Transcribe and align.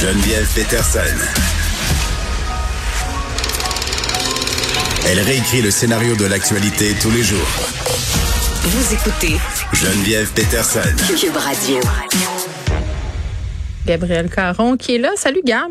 Geneviève 0.00 0.48
Peterson. 0.54 1.00
Elle 5.06 5.20
réécrit 5.20 5.60
le 5.60 5.70
scénario 5.70 6.16
de 6.16 6.24
l'actualité 6.24 6.94
tous 7.02 7.10
les 7.10 7.22
jours. 7.22 7.46
Vous 8.62 8.94
écoutez 8.94 9.36
Geneviève 9.74 10.32
Peterson. 10.32 10.80
Cube 11.06 11.36
Radio. 11.36 11.80
Gabriel 13.84 14.30
Caron 14.30 14.78
qui 14.78 14.94
est 14.94 14.98
là. 14.98 15.10
Salut 15.16 15.42
Gab. 15.44 15.70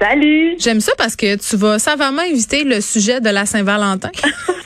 Salut! 0.00 0.56
J'aime 0.58 0.80
ça 0.80 0.90
parce 0.98 1.14
que 1.14 1.36
tu 1.36 1.56
vas 1.56 1.78
savamment 1.78 2.22
éviter 2.22 2.64
le 2.64 2.80
sujet 2.80 3.20
de 3.20 3.30
la 3.30 3.46
Saint-Valentin. 3.46 4.10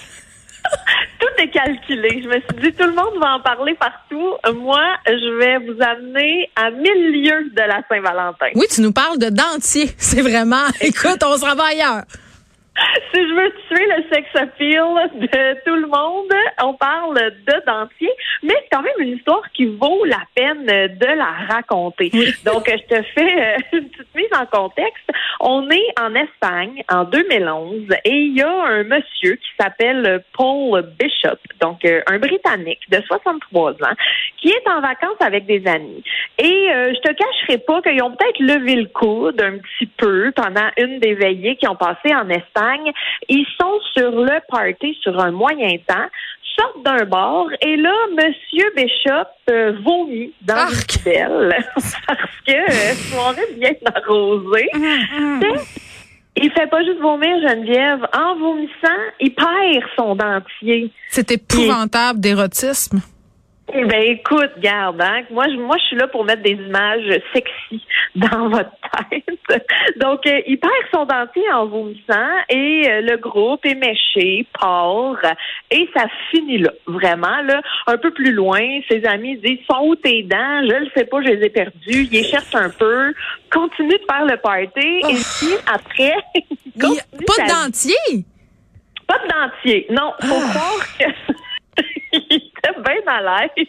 Je 1.66 2.28
me 2.28 2.40
suis 2.40 2.60
dit, 2.62 2.72
tout 2.76 2.86
le 2.86 2.94
monde 2.94 3.20
va 3.20 3.34
en 3.34 3.40
parler 3.40 3.74
partout. 3.74 4.34
Moi, 4.60 4.82
je 5.06 5.38
vais 5.38 5.58
vous 5.66 5.80
amener 5.82 6.50
à 6.54 6.70
mille 6.70 7.12
lieues 7.12 7.50
de 7.50 7.62
la 7.62 7.82
Saint-Valentin. 7.88 8.46
oui, 8.54 8.66
tu 8.70 8.80
nous 8.80 8.92
parles 8.92 9.18
de 9.18 9.28
dentier. 9.28 9.90
C'est 9.98 10.22
vraiment, 10.22 10.66
écoute, 10.80 11.22
on 11.24 11.36
s'en 11.36 11.54
va 11.54 11.64
ailleurs. 11.70 12.02
Si 13.12 13.20
je 13.20 13.34
veux 13.34 13.52
tuer 13.68 13.86
le 13.86 14.04
sex 14.12 14.28
appeal 14.34 14.84
de 15.14 15.64
tout 15.64 15.74
le 15.74 15.86
monde, 15.86 16.32
on 16.62 16.74
parle 16.74 17.14
de 17.14 17.66
dentier, 17.66 18.10
mais 18.42 18.54
c'est 18.54 18.68
quand 18.76 18.82
même 18.82 18.92
une 18.98 19.16
histoire 19.16 19.42
qui 19.52 19.66
vaut 19.66 20.04
la 20.04 20.20
peine 20.34 20.66
de 20.66 21.06
la 21.06 21.32
raconter. 21.48 22.10
Donc, 22.44 22.68
je 22.68 22.96
te 22.96 23.02
fais 23.14 23.56
euh, 23.56 23.56
une 23.72 23.88
petite 23.88 24.14
mise 24.14 24.32
en 24.38 24.46
contexte. 24.46 25.08
On 25.40 25.68
est 25.70 26.00
en 26.00 26.14
Espagne 26.14 26.82
en 26.90 27.04
2011 27.04 27.86
et 28.04 28.10
il 28.10 28.36
y 28.36 28.42
a 28.42 28.50
un 28.50 28.84
monsieur 28.84 29.36
qui 29.36 29.48
s'appelle 29.58 30.22
Paul 30.36 30.82
Bishop, 30.98 31.38
donc 31.60 31.84
euh, 31.84 32.02
un 32.06 32.18
Britannique 32.18 32.80
de 32.90 33.00
63 33.06 33.72
ans, 33.72 33.96
qui 34.38 34.48
est 34.48 34.68
en 34.68 34.80
vacances 34.80 35.20
avec 35.20 35.46
des 35.46 35.66
amis. 35.66 36.02
Et 36.38 36.70
euh, 36.70 36.92
je 36.94 37.00
te 37.00 37.12
cacherai 37.12 37.58
pas 37.58 37.82
qu'ils 37.82 38.02
ont 38.02 38.10
peut-être 38.10 38.40
levé 38.40 38.76
le 38.76 38.86
coude 38.86 39.40
un 39.40 39.58
petit 39.58 39.86
peu 39.86 40.32
pendant 40.34 40.68
une 40.76 40.98
des 41.00 41.14
veillées 41.14 41.56
qui 41.56 41.66
ont 41.68 41.76
passé 41.76 42.14
en 42.14 42.28
Espagne. 42.28 42.67
Ils 43.28 43.46
sont 43.60 43.80
sur 43.94 44.10
le 44.10 44.40
party 44.48 44.96
sur 45.02 45.18
un 45.18 45.30
moyen 45.30 45.76
temps, 45.86 46.08
sortent 46.58 46.84
d'un 46.84 47.04
bar 47.04 47.46
et 47.60 47.76
là, 47.76 47.94
Monsieur 48.12 48.72
Bishop 48.76 49.28
euh, 49.50 49.72
vomit 49.84 50.32
dans 50.42 50.68
une 50.68 50.86
poubelle 50.86 51.56
parce 52.06 52.40
que 52.46 52.52
euh, 52.52 52.94
soirée 52.94 53.42
bien 53.56 53.72
arrosée. 53.94 54.70
Il 56.40 56.52
fait 56.52 56.68
pas 56.68 56.84
juste 56.84 57.00
vomir, 57.00 57.36
Geneviève. 57.48 58.06
En 58.16 58.36
vomissant, 58.38 59.02
il 59.18 59.34
perd 59.34 59.82
son 59.96 60.14
dentier. 60.14 60.92
C'est 61.10 61.32
épouvantable 61.32 62.20
d'érotisme. 62.20 63.00
Eh 63.74 63.84
ben 63.84 64.00
écoute, 64.00 64.52
garde, 64.58 65.00
hein, 65.02 65.22
moi 65.30 65.46
je 65.48 65.56
moi 65.56 65.76
je 65.78 65.84
suis 65.88 65.96
là 65.96 66.06
pour 66.06 66.24
mettre 66.24 66.42
des 66.42 66.52
images 66.52 67.20
sexy 67.34 67.84
dans 68.14 68.48
votre 68.48 68.70
tête. 69.10 69.62
Donc 69.96 70.26
euh, 70.26 70.40
il 70.46 70.58
perd 70.58 70.72
son 70.92 71.04
dentier 71.04 71.42
en 71.52 71.66
vomissant 71.66 72.30
et 72.48 72.88
euh, 72.88 73.00
le 73.02 73.16
groupe 73.18 73.66
est 73.66 73.74
méché, 73.74 74.46
part 74.58 75.20
et 75.70 75.86
ça 75.94 76.04
finit 76.30 76.58
là, 76.58 76.72
vraiment 76.86 77.42
là, 77.42 77.60
un 77.86 77.98
peu 77.98 78.10
plus 78.10 78.32
loin. 78.32 78.60
Ses 78.90 79.04
amis 79.04 79.36
disent 79.36 79.58
sont 79.70 79.84
où 79.84 79.94
tes 79.96 80.22
dents? 80.22 80.62
Je 80.62 80.74
le 80.74 80.90
sais 80.96 81.04
pas, 81.04 81.20
je 81.20 81.28
les 81.28 81.46
ai 81.46 81.50
perdues. 81.50 82.08
Il 82.10 82.24
cherche 82.24 82.54
un 82.54 82.70
peu, 82.70 83.12
continue 83.52 83.98
de 83.98 84.04
faire 84.10 84.24
le 84.24 84.38
party 84.38 85.00
et 85.10 85.14
puis 85.14 85.54
après, 85.70 86.14
il 86.34 86.80
continue 86.80 87.26
pas 87.26 87.44
de 87.44 87.64
dentier? 87.64 88.24
pas 89.08 89.18
de 89.18 89.28
dentier. 89.28 89.86
Non, 89.90 90.12
faut 90.20 90.48
croire 90.48 90.78
que 90.98 91.04
était 93.08 93.22
bien 93.22 93.34
à 93.34 93.40
l'aise. 93.40 93.50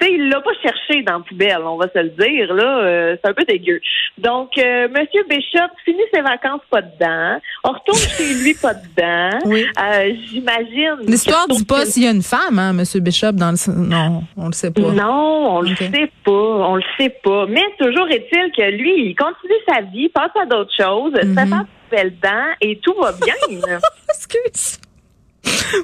tu 0.00 0.06
sais, 0.06 0.12
il 0.12 0.28
l'a 0.28 0.40
pas 0.40 0.50
cherché 0.62 1.02
dans 1.02 1.18
la 1.18 1.20
poubelle, 1.20 1.58
on 1.64 1.76
va 1.76 1.86
se 1.88 1.98
le 1.98 2.10
dire 2.10 2.52
là. 2.54 2.78
euh, 2.84 3.16
c'est 3.22 3.30
un 3.30 3.34
peu 3.34 3.44
dégueu. 3.44 3.80
Donc, 4.18 4.56
euh, 4.58 4.88
Monsieur 4.88 5.24
Bishop 5.28 5.70
finit 5.84 6.02
ses 6.12 6.20
vacances 6.20 6.60
pas 6.70 6.82
dedans. 6.82 7.40
On 7.64 7.70
retourne 7.72 7.98
chez 8.16 8.34
lui 8.34 8.54
pas 8.54 8.74
dedans. 8.74 9.38
Oui. 9.46 9.66
Euh, 9.78 10.12
J'imagine. 10.30 10.96
L'histoire 11.06 11.46
dit 11.48 11.64
pas 11.64 11.84
s'il 11.86 12.04
y 12.04 12.06
a 12.06 12.10
une 12.10 12.22
femme, 12.22 12.58
hein, 12.58 12.72
Monsieur 12.72 13.00
Bishop, 13.00 13.32
dans 13.32 13.50
le... 13.52 13.72
Non, 13.72 14.22
on 14.36 14.46
le 14.46 14.52
sait 14.52 14.70
pas. 14.70 14.80
Non, 14.80 15.56
on 15.56 15.60
le 15.62 15.70
Ok. 15.72 15.78
sait 15.78 16.10
pas, 16.24 16.30
on 16.32 16.76
le 16.76 16.82
sait 16.98 17.14
pas. 17.22 17.46
Mais 17.46 17.62
toujours 17.78 18.08
est-il 18.10 18.50
que 18.56 18.70
lui, 18.70 19.08
il 19.10 19.14
continue 19.14 19.52
sa 19.68 19.80
vie, 19.82 20.08
passe 20.08 20.30
à 20.40 20.46
d'autres 20.46 20.74
choses, 20.76 21.12
Mhm. 21.12 21.34
se 21.34 21.40
fait 21.40 21.66
poubelle 21.88 22.14
dedans 22.16 22.46
et 22.60 22.78
tout 22.82 22.94
va 23.00 23.12
bien. 23.12 23.34
Excuse. 24.08 24.79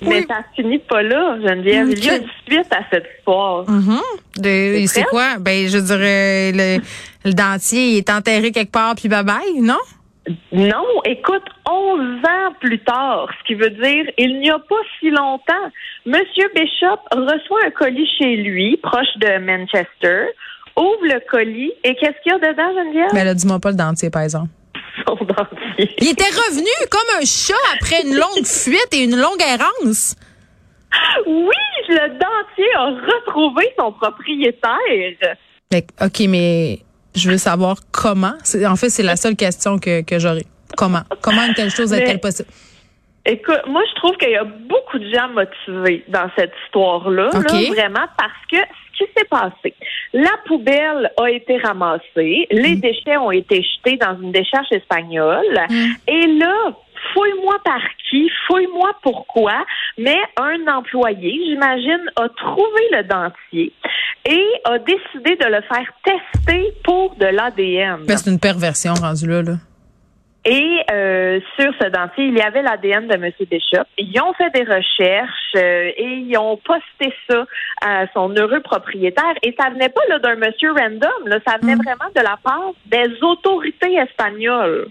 Mais 0.02 0.08
Oui. 0.20 0.24
ça 0.28 0.36
finit 0.54 0.78
pas 0.78 1.02
là, 1.02 1.36
Geneviève. 1.41 1.88
Il 1.91 2.04
y 2.04 2.10
a 2.10 2.16
une 2.16 2.26
suite 2.47 2.72
à 2.72 2.80
cette 2.91 3.06
histoire. 3.19 3.69
Mhm. 3.69 3.98
De- 4.38 4.86
C'est 4.86 5.04
quoi? 5.04 5.38
Ben, 5.41 5.69
je 5.69 5.78
dirais, 5.78 6.52
le, 6.52 6.82
le 7.24 7.32
dentier 7.34 7.92
il 7.92 7.97
est 7.98 8.10
enterré 8.10 8.52
quelque 8.52 8.72
part, 8.72 8.94
puis 8.94 9.08
bye-bye, 9.08 9.60
non? 9.62 9.78
Non, 10.52 10.84
écoute, 11.04 11.44
11 11.70 12.00
ans 12.24 12.52
plus 12.60 12.80
tard, 12.80 13.28
ce 13.38 13.47
qui 13.47 13.54
veut 13.54 13.70
dire 13.70 14.04
il 14.19 14.41
n'y 14.41 14.50
a 14.50 14.58
pas 14.58 14.74
si 14.98 15.10
longtemps, 15.10 15.70
Monsieur 16.04 16.50
Bishop 16.54 16.98
reçoit 17.12 17.60
un 17.66 17.70
colis 17.70 18.08
chez 18.18 18.36
lui, 18.36 18.76
proche 18.82 19.06
de 19.18 19.38
Manchester, 19.38 20.26
ouvre 20.76 20.98
le 21.03 21.20
colis 21.30 21.72
et 21.84 21.94
qu'est-ce 21.94 22.20
qu'il 22.24 22.32
y 22.32 22.34
a 22.34 22.38
dedans, 22.38 22.68
Geneviève? 22.74 23.10
Ben 23.14 23.24
là, 23.24 23.34
dis-moi 23.34 23.60
pas 23.60 23.70
le 23.70 23.76
dentier, 23.76 24.10
par 24.10 24.22
exemple. 24.22 24.48
Son 25.05 25.15
dentier. 25.17 25.95
Il 25.99 26.09
était 26.09 26.25
revenu 26.25 26.71
comme 26.91 27.21
un 27.21 27.25
chat 27.25 27.55
après 27.75 28.03
une 28.03 28.15
longue 28.15 28.45
fuite 28.47 28.89
et 28.93 29.05
une 29.05 29.17
longue 29.17 29.41
errance. 29.43 30.15
Oui, 31.27 31.55
le 31.89 32.09
dentier 32.11 32.75
a 32.77 32.87
retrouvé 32.87 33.69
son 33.79 33.93
propriétaire. 33.93 35.37
Que, 35.71 36.07
OK, 36.07 36.21
mais 36.29 36.81
je 37.15 37.31
veux 37.31 37.39
savoir 37.39 37.77
comment. 37.93 38.34
En 38.67 38.77
fait, 38.77 38.89
c'est 38.91 39.03
la 39.03 39.17
seule 39.17 39.37
question 39.37 39.79
que, 39.79 40.03
que 40.03 40.19
j'aurais. 40.19 40.45
Comment? 40.77 41.03
Comment 41.23 41.45
une 41.47 41.55
telle 41.55 41.71
chose 41.71 41.93
est-elle 41.93 42.15
Mais- 42.15 42.19
possible? 42.19 42.49
Écoute, 43.28 43.60
moi, 43.66 43.82
je 43.91 43.94
trouve 43.97 44.16
qu'il 44.19 44.31
y 44.31 44.37
a 44.37 44.44
beaucoup 44.44 44.98
de 44.98 45.12
gens 45.12 45.28
motivés 45.28 46.04
dans 46.09 46.31
cette 46.38 46.53
histoire-là, 46.64 47.31
là, 47.32 47.70
vraiment, 47.75 48.06
parce 48.16 48.32
que 48.50 48.59
ce 48.92 49.04
qui 49.04 49.10
s'est 49.16 49.26
passé, 49.28 49.75
la 50.12 50.31
poubelle 50.47 51.10
a 51.20 51.31
été 51.31 51.59
ramassée, 51.59 52.47
les 52.50 52.76
déchets 52.76 53.16
ont 53.16 53.32
été 53.32 53.62
jetés 53.62 53.97
dans 53.97 54.16
une 54.20 54.31
décharge 54.31 54.69
espagnole, 54.70 55.59
et 56.06 56.26
là, 56.38 56.70
fouille-moi 57.12 57.56
par 57.65 57.81
qui, 58.09 58.31
fouille-moi 58.47 58.92
pourquoi, 59.03 59.65
mais 59.98 60.19
un 60.36 60.72
employé, 60.72 61.41
j'imagine, 61.47 62.10
a 62.16 62.28
trouvé 62.28 62.81
le 62.92 63.03
dentier 63.03 63.72
et 64.25 64.44
a 64.65 64.78
décidé 64.78 65.36
de 65.36 65.47
le 65.47 65.62
faire 65.62 65.88
tester 66.04 66.72
pour 66.84 67.15
de 67.16 67.26
l'ADN. 67.26 68.04
Ben, 68.06 68.16
c'est 68.16 68.31
une 68.31 68.41
perversion 68.41 68.94
rendue 68.94 69.28
là, 69.28 69.42
là. 69.42 69.53
Et 70.49 70.81
euh, 70.93 71.41
sur 71.59 71.73
ce 71.81 71.89
dentier, 71.89 72.27
il 72.27 72.39
y 72.39 72.41
avait 72.41 72.62
l'ADN 72.62 73.09
de 73.09 73.15
M. 73.15 73.33
Bishop. 73.51 73.84
Ils 73.99 74.21
ont 74.21 74.33
fait 74.34 74.51
des 74.55 74.62
recherches 74.62 75.57
euh, 75.57 75.91
et 75.97 76.23
ils 76.25 76.39
ont 76.39 76.57
posté 76.57 77.12
ça 77.29 77.45
à 77.84 78.07
son 78.15 78.29
heureux 78.31 78.61
propriétaire. 78.61 79.34
Et 79.43 79.57
ça 79.59 79.71
venait 79.71 79.89
pas 79.89 80.03
là 80.09 80.21
d'un 80.21 80.37
monsieur 80.37 80.71
random, 80.71 81.27
là, 81.27 81.41
ça 81.45 81.57
venait 81.61 81.75
vraiment 81.75 82.11
de 82.15 82.23
la 82.23 82.39
part 82.41 82.73
des 82.87 83.12
autorités 83.23 83.95
espagnoles. 83.95 84.89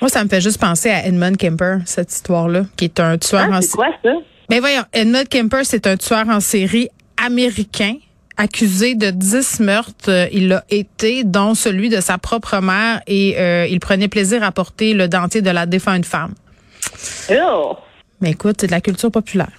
Moi, 0.00 0.08
ça 0.08 0.24
me 0.24 0.30
fait 0.30 0.40
juste 0.40 0.58
penser 0.58 0.90
à 0.90 1.06
Edmund 1.06 1.36
Kemper, 1.36 1.76
cette 1.84 2.10
histoire-là, 2.10 2.62
qui 2.78 2.86
est 2.86 3.00
un 3.00 3.18
tueur 3.18 3.42
Hein, 3.42 3.58
en 3.58 3.60
c'est 3.60 3.76
quoi 3.76 3.90
ça? 4.02 4.12
Mais 4.50 4.60
voyons, 4.60 4.82
Edmund 4.94 5.28
Kemper, 5.28 5.64
c'est 5.64 5.86
un 5.86 5.98
tueur 5.98 6.26
en 6.28 6.40
série 6.40 6.88
américain 7.22 7.96
accusé 8.42 8.94
de 8.96 9.10
10 9.10 9.60
meurtres. 9.60 10.08
Euh, 10.08 10.26
Il 10.32 10.52
a 10.52 10.64
été, 10.68 11.22
dont 11.24 11.54
celui 11.54 11.88
de 11.88 12.00
sa 12.00 12.18
propre 12.18 12.60
mère, 12.60 13.00
et 13.06 13.36
euh, 13.38 13.66
il 13.70 13.78
prenait 13.78 14.08
plaisir 14.08 14.42
à 14.42 14.50
porter 14.50 14.94
le 14.94 15.08
dentier 15.08 15.42
de 15.42 15.50
la 15.50 15.64
défunte 15.66 16.04
femme. 16.04 16.34
Oh! 17.30 17.76
Mais 18.20 18.32
écoute, 18.32 18.56
c'est 18.60 18.66
de 18.66 18.72
la 18.72 18.80
culture 18.80 19.10
populaire. 19.10 19.52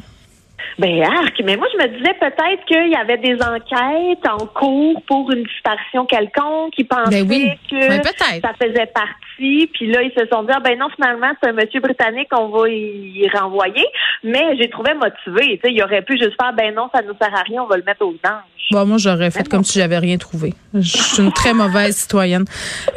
Ben 0.79 1.03
arc, 1.03 1.39
mais 1.43 1.55
moi 1.55 1.67
je 1.71 1.77
me 1.83 1.87
disais 1.97 2.13
peut-être 2.19 2.65
qu'il 2.65 2.89
y 2.91 2.95
avait 2.95 3.17
des 3.17 3.35
enquêtes 3.35 4.27
en 4.27 4.45
cours 4.47 5.01
pour 5.07 5.31
une 5.31 5.43
disparition 5.43 6.05
quelconque, 6.05 6.73
qui 6.73 6.83
pensaient 6.83 7.23
Ben 7.23 7.29
oui. 7.29 7.51
que 7.69 7.87
Ben 7.89 8.01
ça 8.41 8.53
faisait 8.59 8.87
partie, 8.87 9.69
puis 9.73 9.91
là 9.91 10.01
ils 10.01 10.11
se 10.17 10.25
sont 10.31 10.43
dit 10.43 10.51
ah, 10.53 10.59
ben 10.59 10.77
non 10.77 10.87
finalement 10.95 11.31
c'est 11.41 11.49
un 11.49 11.53
monsieur 11.53 11.79
britannique, 11.79 12.29
on 12.31 12.47
va 12.47 12.69
y, 12.69 13.27
renvoyer, 13.33 13.85
mais 14.23 14.57
j'ai 14.59 14.69
trouvé 14.69 14.93
motivé, 14.93 15.59
tu 15.63 15.69
sais, 15.69 15.73
il 15.73 15.83
aurait 15.83 16.01
pu 16.01 16.17
juste 16.17 16.35
faire 16.41 16.53
ben 16.53 16.73
non 16.73 16.89
ça 16.93 17.01
nous 17.01 17.13
sert 17.21 17.33
à 17.33 17.43
rien, 17.43 17.63
on 17.63 17.67
va 17.67 17.77
le 17.77 17.83
mettre 17.83 18.05
aux 18.05 18.15
anges. 18.25 18.53
Bon, 18.71 18.85
moi, 18.85 18.97
j'aurais 18.97 19.29
fait 19.29 19.47
comme 19.47 19.63
si 19.63 19.77
j'avais 19.77 19.99
rien 19.99 20.17
trouvé. 20.17 20.53
Je 20.73 20.81
suis 20.81 21.21
une 21.21 21.33
très 21.33 21.53
mauvaise 21.53 21.95
citoyenne. 21.97 22.45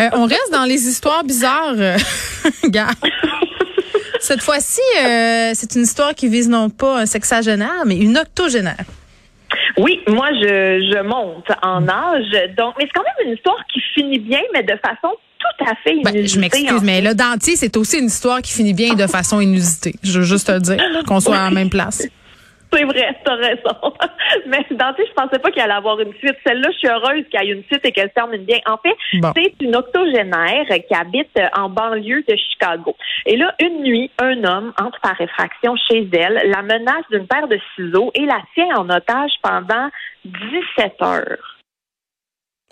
Euh, 0.00 0.08
on 0.14 0.24
reste 0.24 0.50
dans 0.52 0.64
les 0.64 0.86
histoires 0.88 1.24
bizarres. 1.24 1.74
euh, 1.76 1.96
gars. 2.68 2.86
Cette 4.20 4.42
fois-ci, 4.42 4.80
euh, 4.98 5.50
c'est 5.54 5.74
une 5.74 5.82
histoire 5.82 6.14
qui 6.14 6.28
vise 6.28 6.48
non 6.48 6.70
pas 6.70 7.00
un 7.00 7.06
sexagénaire, 7.06 7.84
mais 7.86 7.96
une 7.96 8.16
octogénaire. 8.16 8.84
Oui, 9.78 10.00
moi 10.08 10.28
je, 10.32 10.90
je 10.92 11.02
monte 11.02 11.50
en 11.62 11.86
âge, 11.88 12.30
donc 12.56 12.74
mais 12.78 12.84
c'est 12.84 12.92
quand 12.94 13.02
même 13.02 13.28
une 13.28 13.34
histoire 13.34 13.62
qui 13.72 13.80
finit 13.94 14.18
bien, 14.18 14.40
mais 14.52 14.62
de 14.62 14.74
façon 14.84 15.14
tout 15.38 15.64
à 15.64 15.74
fait 15.82 15.92
inusitée. 15.92 16.12
Ben, 16.12 16.28
je 16.28 16.40
m'excuse, 16.40 16.82
en 16.82 16.84
mais 16.84 17.00
le 17.00 17.14
dentier, 17.14 17.56
c'est 17.56 17.76
aussi 17.76 17.98
une 17.98 18.06
histoire 18.06 18.40
qui 18.42 18.52
finit 18.52 18.74
bien 18.74 18.92
et 18.92 18.96
de 18.96 19.06
façon 19.06 19.40
inusitée. 19.40 19.94
Je 20.02 20.18
veux 20.18 20.24
juste 20.24 20.46
te 20.46 20.58
dire 20.58 20.82
qu'on 21.06 21.20
soit 21.20 21.36
à 21.36 21.44
la 21.44 21.50
même 21.50 21.70
place. 21.70 22.06
C'est 22.76 22.84
vrai, 22.84 23.18
t'as 23.24 23.36
raison. 23.36 23.94
Mais 24.46 24.66
Dante, 24.70 24.96
je 24.98 25.12
pensais 25.14 25.38
pas 25.38 25.50
qu'il 25.50 25.62
allait 25.62 25.72
avoir 25.72 25.98
une 25.98 26.12
suite. 26.14 26.36
Celle-là, 26.46 26.68
je 26.72 26.78
suis 26.78 26.88
heureuse 26.88 27.24
qu'il 27.30 27.40
y 27.42 27.50
ait 27.50 27.54
une 27.54 27.64
suite 27.64 27.84
et 27.84 27.92
qu'elle 27.92 28.08
se 28.08 28.14
termine 28.14 28.44
bien. 28.44 28.58
En 28.66 28.76
fait, 28.76 28.94
c'est 29.34 29.54
une 29.60 29.74
octogénaire 29.74 30.66
qui 30.68 30.94
habite 30.94 31.30
en 31.56 31.70
banlieue 31.70 32.22
de 32.28 32.36
Chicago. 32.36 32.94
Et 33.24 33.36
là, 33.36 33.54
une 33.60 33.82
nuit, 33.82 34.10
un 34.18 34.44
homme 34.44 34.74
entre 34.78 35.00
par 35.00 35.18
effraction 35.20 35.74
chez 35.88 36.06
elle, 36.12 36.50
la 36.50 36.62
menace 36.62 37.04
d'une 37.10 37.26
paire 37.26 37.48
de 37.48 37.58
ciseaux 37.74 38.10
et 38.14 38.26
la 38.26 38.42
tient 38.54 38.76
en 38.76 38.90
otage 38.90 39.32
pendant 39.42 39.88
17 40.24 41.02
heures. 41.02 41.56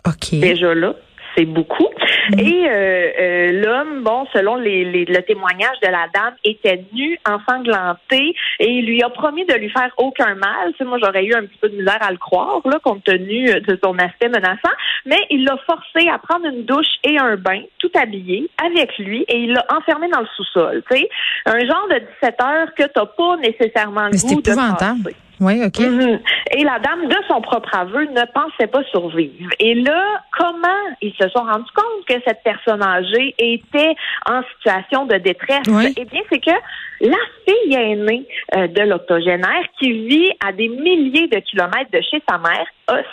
OK. 0.06 0.32
Déjà 0.32 0.74
là, 0.74 0.94
c'est 1.34 1.46
beaucoup. 1.46 1.88
Et 2.38 2.66
euh, 2.68 3.10
euh, 3.20 3.62
l'homme, 3.64 4.02
bon, 4.02 4.26
selon 4.32 4.56
les, 4.56 4.84
le 4.84 5.20
témoignage 5.22 5.78
de 5.82 5.88
la 5.88 6.06
dame, 6.14 6.34
était 6.44 6.84
nu, 6.92 7.18
ensanglanté, 7.28 8.34
et 8.60 8.70
il 8.70 8.86
lui 8.86 9.02
a 9.02 9.10
promis 9.10 9.44
de 9.44 9.54
lui 9.54 9.70
faire 9.70 9.92
aucun 9.98 10.34
mal. 10.34 10.72
Tu 10.76 10.84
moi, 10.84 10.98
j'aurais 11.02 11.24
eu 11.24 11.34
un 11.34 11.42
petit 11.42 11.58
peu 11.60 11.68
de 11.68 11.76
misère 11.76 11.98
à 12.00 12.10
le 12.10 12.18
croire, 12.18 12.60
là, 12.64 12.78
compte 12.82 13.04
tenu 13.04 13.46
de 13.46 13.78
son 13.82 13.98
aspect 13.98 14.28
menaçant. 14.28 14.74
Mais 15.06 15.18
il 15.30 15.44
l'a 15.44 15.56
forcé 15.66 16.08
à 16.08 16.18
prendre 16.18 16.46
une 16.46 16.64
douche 16.64 16.86
et 17.04 17.18
un 17.18 17.36
bain, 17.36 17.62
tout 17.78 17.90
habillé, 17.94 18.48
avec 18.64 18.96
lui, 18.98 19.24
et 19.28 19.38
il 19.38 19.52
l'a 19.52 19.64
enfermé 19.70 20.08
dans 20.08 20.20
le 20.20 20.28
sous-sol. 20.36 20.82
Tu 20.90 20.96
sais, 20.96 21.08
un 21.46 21.58
genre 21.60 21.88
de 21.90 22.00
17 22.22 22.42
heures 22.42 22.74
que 22.74 22.84
t'as 22.84 23.06
pas 23.06 23.36
nécessairement 23.36 24.06
le 24.06 24.16
goût 24.16 24.40
de 24.40 24.54
passer. 24.54 25.16
Oui, 25.40 25.60
OK. 25.64 25.80
Mhm. 25.80 26.20
Et 26.56 26.64
la 26.64 26.78
dame, 26.78 27.08
de 27.08 27.16
son 27.28 27.40
propre 27.40 27.70
aveu, 27.76 28.04
ne 28.04 28.24
pensait 28.32 28.68
pas 28.68 28.84
survivre. 28.84 29.50
Et 29.58 29.74
là, 29.74 30.20
comment 30.38 30.68
ils 31.02 31.14
se 31.20 31.28
sont 31.30 31.42
rendus 31.42 31.70
compte 31.74 32.06
que 32.08 32.14
cette 32.26 32.42
personne 32.44 32.82
âgée 32.82 33.34
était 33.38 33.94
en 34.30 34.42
situation 34.54 35.06
de 35.06 35.16
détresse? 35.16 35.66
Eh 35.96 36.04
bien, 36.04 36.20
c'est 36.30 36.38
que 36.38 36.54
la 37.00 37.16
fille 37.46 37.74
aînée 37.74 38.26
euh, 38.56 38.68
de 38.68 38.82
l'octogénaire, 38.82 39.64
qui 39.78 39.92
vit 40.06 40.30
à 40.44 40.52
des 40.52 40.68
milliers 40.68 41.28
de 41.28 41.38
kilomètres 41.40 41.90
de 41.92 42.00
chez 42.00 42.22
sa 42.28 42.38
mère, 42.38 42.66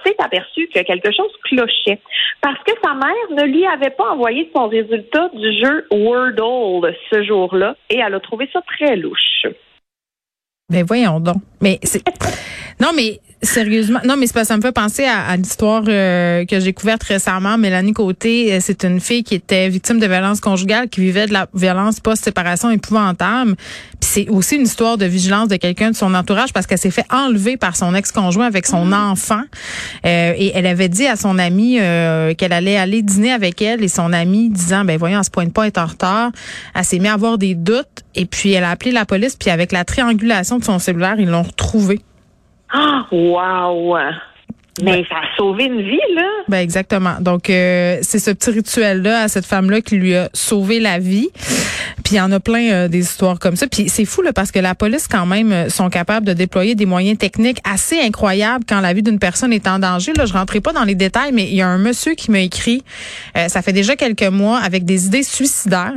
s'est 0.06 0.15
aperçue 0.19 0.68
que 0.73 0.81
quelque 0.81 1.12
chose 1.12 1.31
clochait. 1.44 2.00
Parce 2.41 2.59
que 2.63 2.73
sa 2.83 2.94
mère 2.94 3.12
ne 3.31 3.44
lui 3.44 3.65
avait 3.65 3.89
pas 3.89 4.12
envoyé 4.12 4.51
son 4.56 4.68
résultat 4.68 5.29
du 5.33 5.57
jeu 5.57 5.88
Wordle 5.91 6.94
ce 7.12 7.23
jour-là, 7.23 7.75
et 7.89 8.00
elle 8.00 8.13
a 8.13 8.19
trouvé 8.19 8.50
ça 8.53 8.62
très 8.62 8.95
louche. 8.95 9.47
Ben 10.71 10.85
voyons 10.85 11.19
donc. 11.19 11.38
Mais 11.59 11.79
c'est 11.83 12.01
non, 12.79 12.91
mais 12.95 13.19
sérieusement, 13.44 14.00
non, 14.06 14.16
mais 14.18 14.28
c'est 14.28 14.34
pas 14.34 14.46
ça 14.46 14.58
me 14.58 14.62
fait 14.62 14.72
penser 14.72 15.06
à, 15.06 15.36
l'histoire 15.36 15.84
euh, 15.88 16.46
que 16.46 16.60
j'ai 16.60 16.74
couverte 16.74 17.04
récemment. 17.04 17.58
Mélanie 17.58 17.94
Côté, 17.94 18.54
euh, 18.54 18.60
c'est 18.62 18.84
une 18.84 19.00
fille 19.00 19.24
qui 19.24 19.36
était 19.36 19.70
victime 19.70 20.00
de 20.00 20.08
violence 20.08 20.40
conjugale, 20.40 20.90
qui 20.90 21.02
vivait 21.02 21.28
de 21.28 21.34
la 21.34 21.48
violence 21.54 22.00
post-séparation 22.00 22.70
épouvantable. 22.70 23.56
Puis 24.00 24.10
c'est 24.14 24.30
aussi 24.30 24.56
une 24.56 24.64
histoire 24.64 24.98
de 24.98 25.06
vigilance 25.06 25.48
de 25.48 25.56
quelqu'un 25.56 25.92
de 25.92 25.96
son 25.96 26.14
entourage 26.14 26.54
parce 26.54 26.68
qu'elle 26.68 26.78
s'est 26.78 26.92
fait 26.92 27.06
enlever 27.12 27.58
par 27.58 27.76
son 27.76 27.96
ex-conjoint 27.96 28.46
avec 28.46 28.66
son 28.66 28.86
mmh. 28.86 28.94
enfant. 28.94 29.42
Euh, 30.06 30.34
et 30.38 30.52
elle 30.56 30.66
avait 30.66 30.90
dit 30.90 31.08
à 31.08 31.16
son 31.16 31.38
amie 31.40 31.78
qu'elle 32.38 32.54
allait 32.54 32.78
aller 32.78 33.02
dîner 33.02 33.32
avec 33.32 33.62
elle 33.62 33.84
et 33.84 33.88
son 33.88 34.14
amie 34.14 34.50
disant, 34.50 34.86
ben 34.86 34.98
voyons, 34.98 35.20
à 35.20 35.24
ce 35.24 35.30
point 35.30 35.46
de 35.46 35.52
pas 35.52 35.68
être 35.68 35.78
en 35.78 35.86
retard. 35.86 36.32
Elle 36.76 36.86
s'est 36.86 37.00
mise 37.00 37.10
à 37.10 37.14
avoir 37.14 37.38
des 37.38 37.56
doutes 37.56 37.88
et 38.16 38.26
puis 38.26 38.52
elle 38.52 38.64
a 38.64 38.72
appelé 38.72 38.92
la 38.92 39.06
police 39.06 39.36
puis 39.36 39.50
avec 39.50 39.72
la 39.72 39.84
triangulation 39.84 40.60
de 40.60 40.64
son 40.64 40.80
cellulaire, 40.80 41.16
ils 41.20 41.30
l'ont 41.30 41.44
retrouvée. 41.44 42.00
Ah, 42.73 43.06
wow! 43.12 43.97
Mais 44.81 45.03
ça 45.09 45.18
a 45.18 45.38
sauvé 45.38 45.65
une 45.65 45.81
vie, 45.81 46.00
là. 46.15 46.23
Ben 46.47 46.59
exactement. 46.59 47.15
Donc, 47.19 47.50
euh, 47.50 47.97
c'est 48.01 48.19
ce 48.19 48.31
petit 48.31 48.51
rituel-là 48.51 49.23
à 49.23 49.27
cette 49.27 49.45
femme-là 49.45 49.81
qui 49.81 49.97
lui 49.97 50.15
a 50.15 50.29
sauvé 50.33 50.79
la 50.79 50.97
vie. 50.97 51.29
Puis 52.03 52.15
il 52.15 52.18
y 52.18 52.21
en 52.21 52.31
a 52.31 52.39
plein 52.39 52.71
euh, 52.71 52.88
des 52.88 53.00
histoires 53.00 53.38
comme 53.38 53.57
ça. 53.57 53.68
Puis 53.68 53.89
c'est 53.89 54.06
fou, 54.06 54.21
là, 54.21 54.31
parce 54.31 54.51
que 54.51 54.59
la 54.59 54.73
police, 54.73 55.07
quand 55.09 55.25
même, 55.25 55.51
euh, 55.51 55.69
sont 55.69 55.89
capables 55.89 56.25
de 56.25 56.33
déployer 56.33 56.73
des 56.73 56.85
moyens 56.85 57.18
techniques 57.18 57.59
assez 57.69 58.00
incroyables 58.00 58.63
quand 58.68 58.79
la 58.79 58.94
vie 58.94 59.03
d'une 59.03 59.19
personne 59.19 59.51
est 59.51 59.68
en 59.68 59.77
danger. 59.77 60.13
Là, 60.13 60.25
je 60.25 60.33
rentrerai 60.33 60.62
pas 60.62 60.71
dans 60.71 60.85
les 60.85 60.95
détails, 60.95 61.31
mais 61.33 61.44
il 61.44 61.56
y 61.56 61.62
a 61.62 61.68
un 61.68 61.77
monsieur 61.77 62.15
qui 62.15 62.31
m'a 62.31 62.39
écrit, 62.39 62.83
ça 63.47 63.62
fait 63.62 63.73
déjà 63.73 63.95
quelques 63.95 64.23
mois, 64.23 64.59
avec 64.59 64.85
des 64.85 65.06
idées 65.06 65.23
suicidaires. 65.23 65.94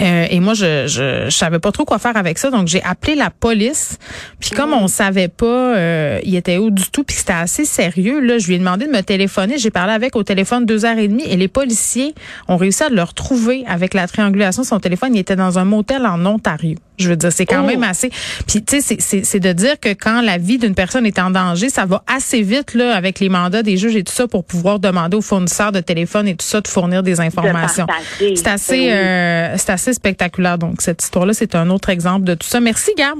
Euh, 0.00 0.26
et 0.30 0.40
moi, 0.40 0.54
je, 0.54 0.86
je, 0.86 1.24
je 1.26 1.36
savais 1.36 1.58
pas 1.58 1.72
trop 1.72 1.84
quoi 1.84 1.98
faire 1.98 2.16
avec 2.16 2.38
ça, 2.38 2.50
donc 2.50 2.68
j'ai 2.68 2.82
appelé 2.82 3.14
la 3.14 3.30
police. 3.30 3.98
Puis 4.40 4.50
comme 4.50 4.72
on 4.72 4.88
savait 4.88 5.28
pas, 5.28 5.76
euh, 5.76 6.20
il 6.24 6.36
était 6.36 6.58
où 6.58 6.70
du 6.70 6.90
tout, 6.90 7.04
puis 7.04 7.16
c'était 7.16 7.32
assez 7.32 7.64
sérieux. 7.64 8.20
Là, 8.20 8.38
je 8.38 8.46
lui 8.46 8.54
ai 8.54 8.58
demandé 8.58 8.86
de 8.86 8.92
me 8.92 9.02
téléphoner. 9.02 9.58
J'ai 9.58 9.70
parlé 9.70 9.92
avec 9.92 10.16
au 10.16 10.22
téléphone 10.22 10.66
deux 10.66 10.84
heures 10.84 10.98
et 10.98 11.08
demie, 11.08 11.24
et 11.24 11.36
les 11.36 11.48
policiers 11.48 12.14
ont 12.48 12.56
réussi 12.56 12.82
à 12.84 12.88
le 12.88 13.02
retrouver 13.02 13.64
avec 13.66 13.94
la 13.94 14.06
triangulation 14.06 14.64
son 14.64 14.80
téléphone. 14.80 15.14
Il 15.14 15.18
était 15.18 15.36
dans 15.36 15.58
un 15.58 15.64
motel 15.64 16.06
en 16.06 16.24
Ontario. 16.26 16.76
Je 16.98 17.08
veux 17.08 17.16
dire, 17.16 17.32
c'est 17.32 17.46
quand 17.46 17.62
même 17.62 17.84
oh. 17.86 17.90
assez. 17.90 18.10
Puis 18.46 18.62
tu 18.62 18.80
sais, 18.80 18.98
c'est 18.98 19.40
de 19.40 19.52
dire 19.52 19.78
que 19.80 19.90
quand 19.90 20.20
la 20.20 20.38
vie 20.38 20.58
d'une 20.58 20.74
personne 20.74 21.06
est 21.06 21.18
en 21.18 21.30
danger, 21.30 21.70
ça 21.70 21.86
va 21.86 22.02
assez 22.06 22.42
vite 22.42 22.74
là 22.74 22.94
avec 22.94 23.20
les 23.20 23.28
mandats 23.28 23.62
des 23.62 23.76
juges 23.76 23.96
et 23.96 24.04
tout 24.04 24.12
ça 24.12 24.26
pour 24.28 24.44
pouvoir 24.44 24.78
demander 24.78 25.16
aux 25.16 25.22
fournisseurs 25.22 25.72
de 25.72 25.80
téléphone 25.80 26.28
et 26.28 26.34
tout 26.34 26.46
ça 26.46 26.60
de 26.60 26.68
fournir 26.68 27.02
des 27.02 27.20
informations. 27.20 27.86
C'est 28.18 28.46
assez, 28.46 28.92
euh, 28.92 29.56
c'est 29.56 29.70
assez 29.70 29.92
spectaculaire. 29.92 30.58
Donc 30.58 30.80
cette 30.80 31.02
histoire-là, 31.02 31.34
c'est 31.34 31.54
un 31.54 31.70
autre 31.70 31.90
exemple 31.90 32.24
de 32.24 32.34
tout 32.34 32.46
ça. 32.46 32.60
Merci, 32.60 32.92
Gab. 32.96 33.18